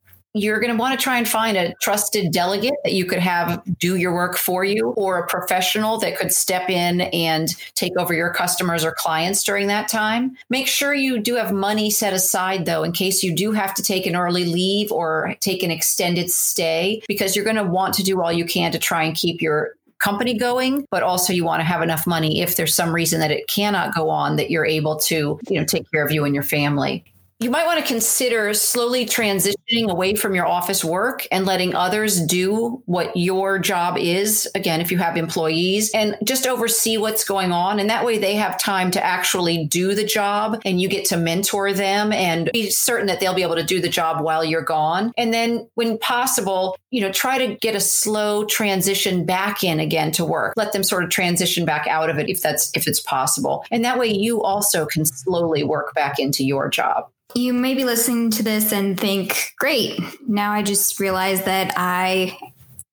you're 0.41 0.59
going 0.59 0.75
to 0.75 0.79
want 0.79 0.97
to 0.97 1.03
try 1.03 1.17
and 1.17 1.27
find 1.27 1.57
a 1.57 1.73
trusted 1.75 2.31
delegate 2.31 2.75
that 2.83 2.93
you 2.93 3.05
could 3.05 3.19
have 3.19 3.61
do 3.77 3.95
your 3.95 4.13
work 4.13 4.37
for 4.37 4.63
you 4.63 4.89
or 4.91 5.19
a 5.19 5.27
professional 5.27 5.97
that 5.99 6.17
could 6.17 6.31
step 6.31 6.69
in 6.69 7.01
and 7.01 7.55
take 7.75 7.93
over 7.97 8.13
your 8.13 8.33
customers 8.33 8.85
or 8.85 8.91
clients 8.91 9.43
during 9.43 9.67
that 9.67 9.87
time. 9.87 10.35
Make 10.49 10.67
sure 10.67 10.93
you 10.93 11.19
do 11.19 11.35
have 11.35 11.51
money 11.51 11.89
set 11.89 12.13
aside 12.13 12.65
though 12.65 12.83
in 12.83 12.91
case 12.91 13.23
you 13.23 13.35
do 13.35 13.51
have 13.51 13.73
to 13.75 13.83
take 13.83 14.05
an 14.05 14.15
early 14.15 14.45
leave 14.45 14.91
or 14.91 15.35
take 15.39 15.63
an 15.63 15.71
extended 15.71 16.31
stay 16.31 17.01
because 17.07 17.35
you're 17.35 17.45
going 17.45 17.55
to 17.57 17.63
want 17.63 17.93
to 17.95 18.03
do 18.03 18.21
all 18.21 18.31
you 18.31 18.45
can 18.45 18.71
to 18.71 18.79
try 18.79 19.03
and 19.03 19.15
keep 19.15 19.41
your 19.41 19.75
company 19.99 20.37
going, 20.37 20.87
but 20.89 21.03
also 21.03 21.33
you 21.33 21.43
want 21.43 21.59
to 21.59 21.65
have 21.65 21.81
enough 21.81 22.07
money 22.07 22.41
if 22.41 22.55
there's 22.55 22.73
some 22.73 22.93
reason 22.93 23.19
that 23.19 23.31
it 23.31 23.47
cannot 23.47 23.93
go 23.93 24.09
on 24.09 24.37
that 24.37 24.49
you're 24.49 24.65
able 24.65 24.95
to, 24.95 25.39
you 25.49 25.59
know, 25.59 25.65
take 25.65 25.89
care 25.91 26.05
of 26.05 26.11
you 26.11 26.23
and 26.23 26.33
your 26.33 26.43
family 26.43 27.03
you 27.41 27.49
might 27.49 27.65
want 27.65 27.79
to 27.79 27.85
consider 27.85 28.53
slowly 28.53 29.05
transitioning 29.05 29.89
away 29.89 30.13
from 30.13 30.35
your 30.35 30.45
office 30.45 30.83
work 30.83 31.25
and 31.31 31.45
letting 31.45 31.73
others 31.73 32.19
do 32.19 32.83
what 32.85 33.15
your 33.15 33.57
job 33.59 33.97
is. 33.97 34.49
Again, 34.55 34.81
if 34.81 34.91
you 34.91 34.97
have 34.97 35.15
employees 35.15 35.91
and 35.93 36.17
just 36.25 36.45
oversee 36.45 36.97
what's 36.97 37.23
going 37.23 37.53
on. 37.53 37.79
And 37.79 37.89
that 37.89 38.05
way 38.05 38.17
they 38.17 38.35
have 38.35 38.59
time 38.59 38.91
to 38.91 39.03
actually 39.03 39.65
do 39.67 39.95
the 39.95 40.03
job 40.03 40.61
and 40.65 40.81
you 40.81 40.89
get 40.89 41.05
to 41.05 41.17
mentor 41.17 41.71
them 41.71 42.11
and 42.11 42.49
be 42.51 42.69
certain 42.69 43.07
that 43.07 43.21
they'll 43.21 43.33
be 43.33 43.43
able 43.43 43.55
to 43.55 43.63
do 43.63 43.79
the 43.79 43.87
job 43.87 44.21
while 44.21 44.43
you're 44.43 44.61
gone. 44.61 45.13
And 45.17 45.33
then 45.33 45.65
when 45.75 45.97
possible, 45.97 46.77
you 46.91 46.99
know, 46.99 47.11
try 47.11 47.37
to 47.37 47.55
get 47.55 47.73
a 47.73 47.79
slow 47.79 48.43
transition 48.43 49.25
back 49.25 49.63
in 49.63 49.79
again 49.79 50.11
to 50.11 50.25
work. 50.25 50.55
Let 50.57 50.73
them 50.73 50.83
sort 50.83 51.05
of 51.05 51.09
transition 51.09 51.63
back 51.63 51.87
out 51.87 52.09
of 52.09 52.19
it 52.19 52.27
if 52.27 52.41
that's 52.41 52.69
if 52.75 52.85
it's 52.85 52.99
possible. 52.99 53.63
And 53.71 53.85
that 53.85 53.97
way 53.97 54.07
you 54.07 54.43
also 54.43 54.85
can 54.85 55.05
slowly 55.05 55.63
work 55.63 55.93
back 55.93 56.19
into 56.19 56.43
your 56.43 56.67
job. 56.67 57.09
You 57.35 57.53
may 57.53 57.75
be 57.75 57.85
listening 57.85 58.31
to 58.31 58.43
this 58.43 58.71
and 58.71 58.99
think, 58.99 59.53
great, 59.57 59.99
now 60.27 60.51
I 60.51 60.63
just 60.63 60.99
realized 60.99 61.45
that 61.45 61.73
I 61.77 62.37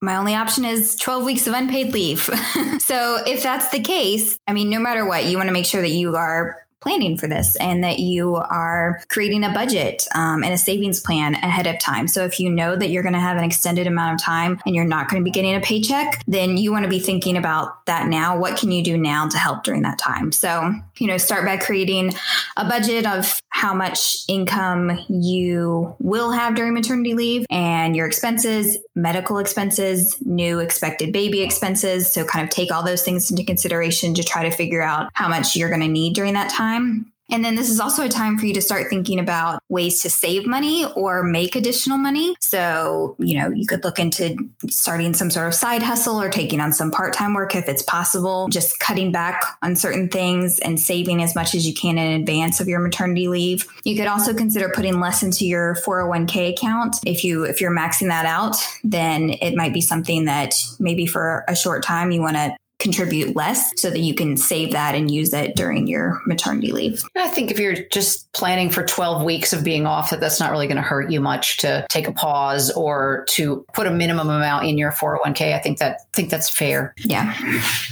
my 0.02 0.16
only 0.16 0.34
option 0.34 0.64
is 0.64 0.94
12 0.96 1.24
weeks 1.24 1.46
of 1.46 1.54
unpaid 1.54 1.92
leave. 1.92 2.20
so 2.78 3.22
if 3.26 3.42
that's 3.42 3.70
the 3.70 3.80
case, 3.80 4.38
I 4.46 4.52
mean, 4.52 4.68
no 4.68 4.78
matter 4.78 5.06
what, 5.06 5.24
you 5.24 5.38
want 5.38 5.48
to 5.48 5.54
make 5.54 5.64
sure 5.64 5.80
that 5.80 5.88
you 5.88 6.16
are 6.16 6.65
planning 6.80 7.16
for 7.16 7.26
this 7.26 7.56
and 7.56 7.82
that 7.82 7.98
you 7.98 8.36
are 8.36 9.00
creating 9.08 9.44
a 9.44 9.52
budget 9.52 10.06
um, 10.14 10.44
and 10.44 10.52
a 10.52 10.58
savings 10.58 11.00
plan 11.00 11.34
ahead 11.36 11.66
of 11.66 11.78
time. 11.78 12.06
So 12.06 12.24
if 12.24 12.38
you 12.38 12.50
know 12.50 12.76
that 12.76 12.90
you're 12.90 13.02
going 13.02 13.14
to 13.14 13.20
have 13.20 13.36
an 13.36 13.44
extended 13.44 13.86
amount 13.86 14.14
of 14.14 14.24
time 14.24 14.60
and 14.66 14.74
you're 14.74 14.84
not 14.84 15.08
going 15.08 15.22
to 15.22 15.24
be 15.24 15.30
getting 15.30 15.54
a 15.54 15.60
paycheck, 15.60 16.22
then 16.26 16.56
you 16.56 16.72
want 16.72 16.84
to 16.84 16.90
be 16.90 16.98
thinking 16.98 17.36
about 17.36 17.84
that 17.86 18.08
now. 18.08 18.38
What 18.38 18.58
can 18.58 18.70
you 18.70 18.84
do 18.84 18.98
now 18.98 19.26
to 19.28 19.38
help 19.38 19.64
during 19.64 19.82
that 19.82 19.98
time? 19.98 20.32
So, 20.32 20.72
you 20.98 21.06
know, 21.06 21.16
start 21.16 21.46
by 21.46 21.56
creating 21.56 22.12
a 22.56 22.68
budget 22.68 23.06
of 23.06 23.40
how 23.48 23.72
much 23.72 24.18
income 24.28 24.98
you 25.08 25.96
will 25.98 26.30
have 26.30 26.54
during 26.54 26.74
maternity 26.74 27.14
leave 27.14 27.46
and 27.48 27.96
your 27.96 28.06
expenses, 28.06 28.76
medical 28.94 29.38
expenses, 29.38 30.16
new 30.20 30.58
expected 30.58 31.12
baby 31.12 31.40
expenses. 31.40 32.12
So, 32.12 32.24
kind 32.24 32.44
of 32.44 32.50
take 32.50 32.70
all 32.70 32.84
those 32.84 33.02
things 33.02 33.30
into 33.30 33.44
consideration 33.44 34.12
to 34.14 34.22
try 34.22 34.48
to 34.48 34.54
figure 34.54 34.82
out 34.82 35.08
how 35.14 35.28
much 35.28 35.56
you're 35.56 35.70
going 35.70 35.80
to 35.80 35.88
need 35.88 36.14
during 36.14 36.34
that 36.34 36.50
time 36.50 36.65
time. 36.66 37.12
And 37.30 37.44
then 37.44 37.56
this 37.56 37.70
is 37.70 37.80
also 37.80 38.04
a 38.04 38.08
time 38.08 38.38
for 38.38 38.46
you 38.46 38.54
to 38.54 38.62
start 38.62 38.88
thinking 38.88 39.18
about 39.18 39.60
ways 39.68 40.02
to 40.02 40.10
save 40.10 40.46
money 40.46 40.84
or 40.94 41.24
make 41.24 41.56
additional 41.56 41.98
money. 41.98 42.36
So, 42.40 43.16
you 43.18 43.38
know, 43.38 43.50
you 43.50 43.66
could 43.66 43.82
look 43.82 43.98
into 43.98 44.36
starting 44.68 45.12
some 45.12 45.30
sort 45.30 45.48
of 45.48 45.54
side 45.54 45.82
hustle 45.82 46.20
or 46.20 46.30
taking 46.30 46.60
on 46.60 46.72
some 46.72 46.90
part 46.90 47.12
time 47.12 47.34
work 47.34 47.56
if 47.56 47.68
it's 47.68 47.82
possible, 47.82 48.48
just 48.48 48.78
cutting 48.78 49.10
back 49.10 49.42
on 49.62 49.74
certain 49.74 50.08
things 50.08 50.60
and 50.60 50.78
saving 50.78 51.20
as 51.22 51.34
much 51.34 51.54
as 51.54 51.66
you 51.66 51.74
can 51.74 51.98
in 51.98 52.20
advance 52.20 52.60
of 52.60 52.68
your 52.68 52.78
maternity 52.78 53.26
leave. 53.26 53.66
You 53.84 53.96
could 53.96 54.06
also 54.06 54.32
consider 54.32 54.70
putting 54.72 55.00
less 55.00 55.22
into 55.22 55.46
your 55.46 55.74
401k 55.74 56.50
account. 56.50 56.96
If 57.04 57.24
you 57.24 57.44
if 57.44 57.60
you're 57.60 57.76
maxing 57.76 58.08
that 58.08 58.26
out, 58.26 58.56
then 58.84 59.30
it 59.30 59.56
might 59.56 59.74
be 59.74 59.80
something 59.80 60.26
that 60.26 60.54
maybe 60.78 61.06
for 61.06 61.44
a 61.48 61.56
short 61.56 61.82
time 61.82 62.12
you 62.12 62.20
want 62.20 62.36
to 62.36 62.56
contribute 62.78 63.34
less 63.34 63.72
so 63.80 63.90
that 63.90 64.00
you 64.00 64.14
can 64.14 64.36
save 64.36 64.72
that 64.72 64.94
and 64.94 65.10
use 65.10 65.32
it 65.32 65.56
during 65.56 65.86
your 65.86 66.20
maternity 66.26 66.72
leave. 66.72 67.02
I 67.16 67.28
think 67.28 67.50
if 67.50 67.58
you're 67.58 67.76
just 67.90 68.30
planning 68.32 68.70
for 68.70 68.84
12 68.84 69.22
weeks 69.22 69.52
of 69.52 69.64
being 69.64 69.86
off, 69.86 70.10
that 70.10 70.20
that's 70.20 70.38
not 70.38 70.50
really 70.50 70.66
going 70.66 70.76
to 70.76 70.82
hurt 70.82 71.10
you 71.10 71.20
much 71.20 71.56
to 71.58 71.86
take 71.88 72.06
a 72.06 72.12
pause 72.12 72.70
or 72.72 73.24
to 73.30 73.64
put 73.72 73.86
a 73.86 73.90
minimum 73.90 74.28
amount 74.28 74.66
in 74.66 74.76
your 74.76 74.92
401k. 74.92 75.54
I 75.54 75.58
think 75.58 75.78
that 75.78 76.00
think 76.12 76.30
that's 76.30 76.50
fair. 76.50 76.94
Yeah. 76.98 77.34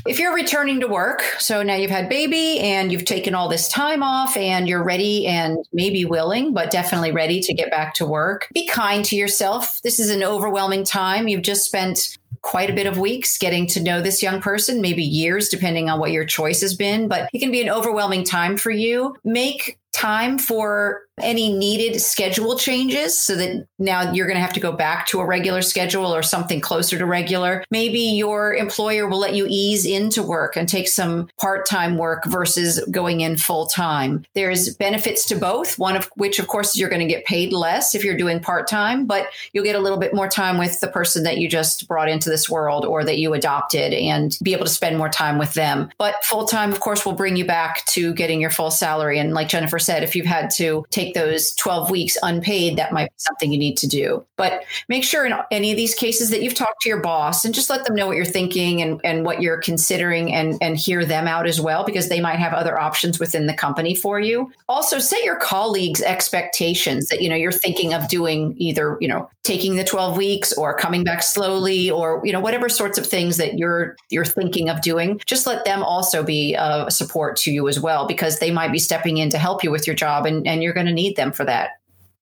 If 0.07 0.19
you're 0.19 0.35
returning 0.35 0.81
to 0.81 0.89
work, 0.89 1.23
so 1.39 1.63
now 1.63 1.77
you've 1.77 1.91
had 1.91 2.09
baby 2.09 2.59
and 2.61 2.93
you've 2.93 3.05
taken 3.05 3.35
all 3.35 3.49
this 3.49 3.69
time 3.69 4.03
off 4.03 4.37
and 4.37 4.69
you're 4.69 4.85
ready 4.85 5.27
and 5.27 5.59
maybe 5.73 6.05
willing, 6.05 6.53
but 6.53 6.71
definitely 6.71 7.13
ready 7.13 7.41
to 7.41 7.55
get 7.55 7.71
back 7.71 7.95
to 7.95 8.07
work. 8.07 8.49
Be 8.53 8.67
kind 8.67 9.05
to 9.07 9.17
yourself. 9.17 9.81
This 9.83 9.99
is 9.99 10.11
an 10.11 10.23
overwhelming 10.23 10.85
time. 10.85 11.29
You've 11.29 11.43
just 11.43 11.65
spent 11.65 12.19
quite 12.45 12.69
a 12.69 12.75
bit 12.75 12.87
of 12.87 12.99
weeks 12.99 13.39
getting 13.39 13.67
to 13.67 13.83
know 13.83 14.01
this 14.01 14.23
young 14.23 14.41
person, 14.41 14.83
maybe 14.83 15.03
years, 15.03 15.49
depending 15.49 15.89
on 15.89 15.99
what 15.99 16.13
your 16.13 16.27
choice 16.27 16.61
has 16.61 16.75
been, 16.75 17.09
but 17.09 17.29
it 17.33 17.39
can 17.39 17.51
be 17.51 17.63
an 17.63 17.71
overwhelming 17.71 18.23
time 18.23 18.57
for 18.57 18.71
you. 18.71 19.17
Make 19.25 19.79
time 19.93 20.39
for 20.39 21.01
any 21.21 21.53
needed 21.53 22.01
schedule 22.01 22.59
changes 22.59 23.17
so 23.17 23.37
that 23.37 23.67
now 23.79 24.13
you're 24.13 24.27
going 24.27 24.37
to 24.37 24.43
have 24.43 24.53
to 24.53 24.61
go 24.61 24.73
back 24.73 25.07
to 25.07 25.21
a 25.21 25.27
regular 25.27 25.63
schedule 25.63 26.15
or 26.15 26.23
something 26.23 26.61
closer 26.61 26.99
to 26.99 27.07
regular. 27.07 27.65
Maybe 27.71 28.01
your 28.01 28.55
employer 28.55 29.07
will 29.07 29.19
let 29.19 29.35
you 29.35 29.47
ease 29.49 29.87
into 29.87 30.23
work 30.23 30.57
and 30.57 30.69
take 30.69 30.89
some 30.89 31.29
part 31.39 31.67
time 31.67 31.97
work 31.97 32.25
versus 32.27 32.85
going 32.91 33.21
in 33.21 33.37
full 33.37 33.67
time. 33.67 34.25
There's 34.35 34.75
benefits 34.77 35.27
to 35.27 35.37
both, 35.37 35.79
one 35.79 35.97
of 35.97 36.11
which, 36.17 36.39
of 36.39 36.49
course, 36.49 36.77
you're 36.77 36.89
going 36.89 37.07
to 37.07 37.13
get 37.13 37.25
paid 37.25 37.53
less 37.53 37.95
if 37.95 38.05
you're 38.05 38.17
doing 38.17 38.41
part 38.41 38.67
time, 38.67 39.07
but 39.07 39.29
you'll 39.53 39.65
get 39.65 39.77
a 39.77 39.81
little 39.81 39.99
bit 39.99 40.15
more 40.15 40.29
time 40.29 40.59
with 40.59 40.81
the 40.81 40.89
person 40.89 41.23
that 41.25 41.39
you 41.39 41.49
just 41.49 41.87
brought 41.87 42.09
into 42.09 42.29
this 42.29 42.51
world 42.51 42.85
or 42.85 43.05
that 43.05 43.19
you 43.19 43.35
adopted 43.35 43.93
and 43.93 44.39
be 44.43 44.53
able 44.53 44.65
to 44.65 44.71
spend 44.71 44.99
more 44.99 45.09
time 45.09 45.39
with 45.39 45.55
them. 45.55 45.91
But 45.99 46.25
full 46.25 46.47
time, 46.47 46.73
of 46.73 46.81
course, 46.81 47.07
will 47.07 47.13
bring 47.13 47.37
you 47.37 47.45
back 47.45 47.85
to 47.87 48.13
getting 48.15 48.41
your 48.41 48.51
full 48.51 48.71
salary. 48.71 49.19
And 49.19 49.33
like 49.33 49.49
Jennifer 49.49 49.79
said, 49.79 50.03
if 50.03 50.17
you've 50.17 50.27
had 50.27 50.51
to 50.57 50.85
take 50.91 51.04
those 51.13 51.55
12 51.57 51.91
weeks 51.91 52.17
unpaid, 52.23 52.79
that 52.79 52.93
might 52.93 53.11
be 53.11 53.15
something 53.19 53.53
you 53.53 53.59
need 53.59 53.77
to 53.77 53.87
do. 53.87 54.25
But 54.39 54.65
make 54.89 55.05
sure 55.05 55.27
in 55.27 55.35
any 55.51 55.71
of 55.71 55.77
these 55.77 55.95
cases 55.95 56.31
that 56.31 56.43
you've 56.43 56.55
talked 56.55 56.81
to 56.83 56.89
your 56.89 57.01
boss 57.01 57.45
and 57.45 57.55
just 57.55 57.69
let 57.69 57.85
them 57.85 57.95
know 57.95 58.07
what 58.07 58.17
you're 58.17 58.25
thinking 58.25 58.81
and, 58.81 59.01
and 59.05 59.27
what 59.27 59.43
you're 59.43 59.59
considering 59.59 60.33
and, 60.33 60.57
and 60.63 60.79
hear 60.79 61.05
them 61.05 61.29
out 61.29 61.47
as 61.47 61.61
well, 61.61 61.85
because 61.85 62.09
they 62.09 62.21
might 62.21 62.39
have 62.39 62.55
other 62.55 62.81
options 62.81 63.21
within 63.21 63.47
the 63.47 63.55
company 63.55 63.95
for 63.95 64.19
you. 64.19 64.51
Also, 64.69 64.99
set 64.99 65.25
your 65.25 65.37
colleagues' 65.37 66.01
expectations 66.01 67.09
that, 67.09 67.21
you 67.21 67.29
know, 67.29 67.37
you're 67.37 67.53
thinking 67.53 67.93
of 67.93 68.09
doing 68.09 68.55
either, 68.57 68.97
you 69.01 69.09
know, 69.09 69.29
taking 69.43 69.77
the 69.77 69.85
12 69.85 70.17
weeks 70.17 70.53
or 70.55 70.75
coming 70.75 71.05
back 71.05 71.23
slowly 71.23 71.91
or, 71.91 72.23
you 72.25 72.33
know, 72.33 72.41
whatever 72.41 72.69
sorts 72.69 72.97
of 72.97 73.07
things 73.07 73.37
that 73.37 73.59
you're 73.59 73.97
you're 74.11 74.25
thinking 74.25 74.69
of 74.69 74.81
doing. 74.81 75.21
Just 75.27 75.47
let 75.47 75.65
them 75.65 75.83
also 75.83 76.23
be 76.23 76.55
a 76.55 76.91
support 76.91 77.37
to 77.37 77.53
you 77.53 77.69
as 77.69 77.79
well, 77.79 78.07
because 78.07 78.39
they 78.39 78.51
might 78.51 78.73
be 78.73 78.79
stepping 78.79 79.19
in 79.19 79.29
to 79.31 79.39
help 79.39 79.63
you 79.63 79.71
with 79.71 79.87
your 79.87 79.97
job 79.97 80.27
and, 80.27 80.47
and 80.47 80.63
you're 80.63 80.73
going 80.73 80.87
need 80.95 81.17
them 81.17 81.33
for 81.33 81.45
that. 81.45 81.71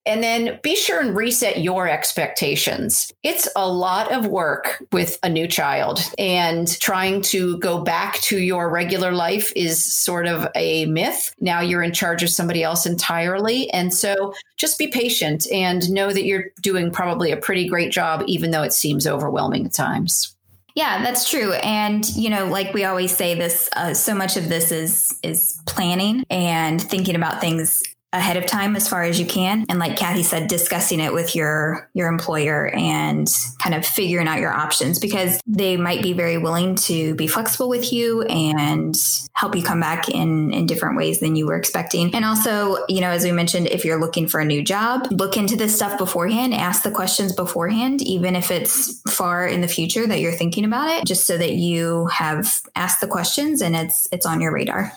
And 0.05 0.21
then 0.21 0.59
be 0.65 0.75
sure 0.75 1.01
and 1.01 1.15
reset 1.15 1.61
your 1.61 1.89
expectations. 1.89 3.13
It's 3.23 3.49
a 3.55 3.69
lot 3.69 4.11
of 4.11 4.27
work 4.27 4.83
with 4.91 5.17
a 5.23 5.29
new 5.29 5.47
child, 5.47 6.01
and 6.19 6.67
trying 6.81 7.23
to 7.23 7.57
go 7.59 7.83
back 7.85 8.21
to 8.23 8.39
your 8.39 8.69
regular 8.69 9.13
life 9.13 9.53
is 9.55 9.85
sort 9.85 10.27
of 10.27 10.49
a 10.57 10.87
myth. 10.87 11.33
Now 11.41 11.61
you're 11.61 11.85
in 11.85 11.93
charge 11.93 12.25
of 12.25 12.31
somebody 12.31 12.65
else 12.65 12.85
entirely. 12.85 13.71
And 13.71 13.95
so 13.95 14.35
just 14.57 14.77
be 14.77 14.89
patient 14.89 15.47
and 15.53 15.89
know 15.89 16.13
that 16.13 16.25
you're 16.25 16.47
doing 16.61 16.91
probably 16.91 17.31
a 17.31 17.37
pretty 17.37 17.69
great 17.69 17.93
job, 17.93 18.25
even 18.27 18.51
though 18.51 18.65
it 18.65 18.73
seems 18.73 19.07
overwhelming 19.07 19.67
at 19.67 19.73
times. 19.73 20.35
Yeah, 20.75 21.03
that's 21.03 21.31
true. 21.31 21.53
And 21.53 22.09
you 22.17 22.31
know, 22.31 22.47
like 22.47 22.75
we 22.75 22.85
always 22.85 23.15
say 23.15 23.35
this 23.35 23.69
uh, 23.77 23.95
so 23.95 24.15
much 24.15 24.37
of 24.37 24.49
this 24.49 24.73
is 24.73 25.17
is 25.23 25.61
planning 25.67 26.25
and 26.31 26.81
thinking 26.81 27.15
about 27.15 27.41
things 27.41 27.83
ahead 28.13 28.37
of 28.37 28.47
time 28.47 28.77
as 28.77 28.89
far 28.89 29.03
as 29.03 29.19
you 29.19 29.27
can. 29.27 29.65
And 29.69 29.79
like 29.79 29.97
kathy 29.97 30.23
said 30.23 30.49
discussing 30.49 31.01
it 31.01 31.13
with 31.13 31.35
your 31.35 31.89
your 31.95 32.09
employer 32.09 32.69
and 32.69 33.29
kind 33.59 33.75
of 33.75 33.87
figuring 33.87 34.29
out 34.29 34.39
your 34.39 34.53
options 34.53 34.99
because 34.99 35.41
they 35.47 35.77
might 35.77 36.03
be 36.03 36.13
very 36.13 36.39
willing 36.39 36.75
to 36.75 37.15
be 37.15 37.27
flexible 37.27 37.69
with 37.69 37.93
you 37.93 38.23
and 38.23 38.95
help 39.33 39.57
you 39.57 39.63
come 39.63 39.81
back 39.81 40.09
in 40.09 40.53
in 40.53 40.67
different 40.67 40.97
ways 40.97 41.21
than 41.21 41.37
you 41.37 41.47
were 41.47 41.57
expecting. 41.57 42.15
And 42.15 42.25
also 42.25 42.85
you 42.89 43.01
know 43.01 43.11
as 43.11 43.25
we 43.25 43.33
mentioned 43.33 43.69
if 43.69 43.85
you're 43.85 44.01
looking 44.01 44.29
for 44.29 44.41
a 44.41 44.45
new 44.45 44.63
job 44.63 45.09
look 45.11 45.37
into 45.37 45.57
this 45.57 45.75
stuff 45.75 45.99
beforehand 45.99 46.55
ask 46.55 46.83
the 46.83 46.91
questions 46.91 47.33
beforehand 47.33 48.03
even 48.03 48.37
if 48.37 48.51
it's 48.51 49.01
far 49.11 49.47
in 49.47 49.61
the 49.61 49.69
future 49.69 50.07
that 50.07 50.21
you're 50.21 50.33
thinking 50.33 50.65
about 50.65 50.89
it 50.89 51.07
just 51.07 51.27
so 51.27 51.37
that 51.39 51.53
you 51.53 52.07
have 52.07 52.61
asked 52.77 53.01
the 53.01 53.07
questions 53.07 53.63
and 53.63 53.75
it's 53.77 54.09
it's 54.13 54.27
on 54.27 54.41
your 54.41 54.53
radar 54.53 54.93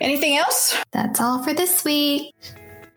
Anything 0.00 0.36
else? 0.36 0.76
That's 0.92 1.20
all 1.20 1.42
for 1.42 1.54
this 1.54 1.84
week. 1.84 2.34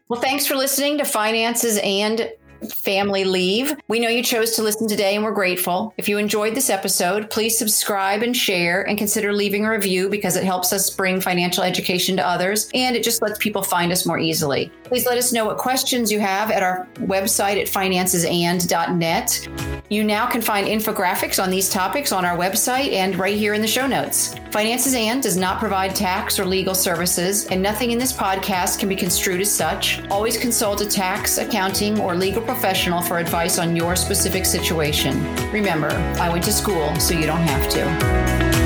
Well, 0.08 0.22
thanks 0.22 0.48
for 0.48 0.56
listening 0.56 0.98
to 0.98 1.06
Finances 1.06 1.80
and 1.84 2.32
family 2.68 3.24
leave. 3.24 3.76
We 3.88 4.00
know 4.00 4.10
you 4.10 4.24
chose 4.24 4.56
to 4.56 4.64
listen 4.64 4.88
today 4.88 5.16
and 5.16 5.24
we're 5.24 5.32
grateful. 5.32 5.94
If 5.98 6.10
you 6.10 6.18
enjoyed 6.18 6.56
this 6.56 6.70
episode, 6.70 7.30
please 7.30 7.58
subscribe 7.58 8.22
and 8.22 8.36
share 8.36 8.88
and 8.88 8.98
consider 8.98 9.34
leaving 9.34 9.66
a 9.66 9.70
review 9.70 10.10
because 10.10 10.36
it 10.36 10.44
helps 10.44 10.74
us 10.74 10.90
bring 10.90 11.22
financial 11.22 11.64
education 11.64 12.18
to 12.18 12.28
others 12.28 12.70
and 12.74 12.96
it 12.96 13.04
just 13.04 13.22
lets 13.22 13.38
people 13.38 13.62
find 13.62 13.92
us 13.92 14.06
more 14.06 14.20
easily. 14.20 14.72
Please 14.84 15.06
let 15.06 15.18
us 15.18 15.32
know 15.32 15.46
what 15.46 15.58
questions 15.58 16.12
you 16.12 16.20
have 16.20 16.52
at 16.52 16.64
our 16.64 16.88
website 16.96 17.62
at 17.62 17.68
financesand.net. 17.68 19.48
You 19.92 20.04
now 20.04 20.28
can 20.28 20.44
find 20.44 20.68
infographics 20.68 21.42
on 21.42 21.50
these 21.50 21.68
topics 21.68 22.12
on 22.12 22.24
our 22.24 22.38
website 22.38 22.94
and 22.94 23.16
right 23.16 23.36
here 23.36 23.56
in 23.56 23.62
the 23.62 23.68
show 23.68 23.88
notes. 23.88 24.36
Finances 24.52 24.94
and 24.94 25.22
does 25.22 25.36
not 25.36 25.58
provide 25.58 25.96
tax 25.96 26.38
or 26.38 26.46
legal 26.46 26.76
services, 26.76 27.48
and 27.48 27.60
nothing 27.60 27.90
in 27.90 27.98
this 27.98 28.14
podcast 28.14 28.78
can 28.78 28.88
be 28.88 28.96
construed 28.96 29.42
as 29.42 29.52
such. 29.52 30.00
Always 30.12 30.38
consult 30.38 30.82
a 30.82 30.86
tax, 30.86 31.40
accounting, 31.40 32.00
or 32.00 32.14
legal 32.14 32.44
professional 32.44 33.02
for 33.02 33.18
advice 33.18 33.58
on 33.58 33.76
your 33.76 33.96
specific 33.96 34.46
situation. 34.46 35.24
Remember, 35.52 35.90
I 36.20 36.30
went 36.30 36.44
to 36.44 36.54
school, 36.54 36.96
so 37.00 37.16
you 37.16 37.26
don't 37.26 37.42
have 37.42 37.68
to. 37.72 38.59